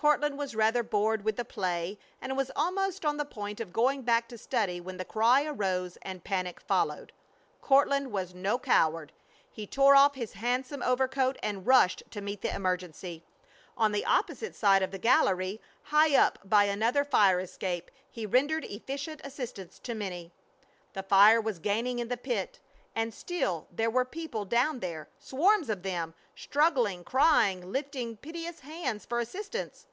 Courtland 0.00 0.38
was 0.38 0.54
rather 0.54 0.84
bored 0.84 1.24
with 1.24 1.34
the 1.34 1.44
play, 1.44 1.98
and 2.20 2.36
was 2.36 2.52
almost 2.54 3.04
on 3.04 3.16
the 3.16 3.24
point 3.24 3.58
of 3.58 3.72
going 3.72 4.02
back 4.02 4.28
to 4.28 4.38
study 4.38 4.80
when 4.80 4.96
the 4.96 5.04
cry 5.04 5.42
arose 5.44 5.98
and 6.02 6.22
panic 6.22 6.60
followed. 6.60 7.12
Courtland 7.60 8.12
was 8.12 8.32
no 8.32 8.60
coward. 8.60 9.12
He 9.50 9.66
tore 9.66 9.96
off 9.96 10.14
his 10.14 10.34
handsome 10.34 10.84
overcoat 10.84 11.36
and 11.42 11.66
rushed 11.66 12.04
to 12.12 12.20
meet 12.20 12.42
the 12.42 12.54
emergency. 12.54 13.24
On 13.76 13.90
the 13.90 14.04
opposite 14.06 14.54
side 14.54 14.84
of 14.84 14.92
the 14.92 14.98
gallery, 14.98 15.60
high 15.82 16.14
up 16.14 16.38
by 16.44 16.66
another 16.66 17.04
fire 17.04 17.40
escape 17.40 17.90
he 18.08 18.24
rendered 18.24 18.66
efficient 18.66 19.20
assistance 19.24 19.80
to 19.80 19.96
many. 19.96 20.30
The 20.92 21.02
fire 21.02 21.40
was 21.40 21.58
gaining 21.58 21.98
in 21.98 22.06
the 22.06 22.16
pit; 22.16 22.60
and 22.94 23.12
still 23.14 23.66
there 23.70 23.90
were 23.90 24.04
people 24.04 24.44
down 24.44 24.80
there, 24.80 25.08
swarms 25.18 25.68
of 25.68 25.82
them, 25.82 26.14
struggling, 26.34 27.04
crying, 27.04 27.70
lifting 27.70 28.16
piteous 28.16 28.60
hands 28.60 29.04
for 29.04 29.20
assistance. 29.20 29.86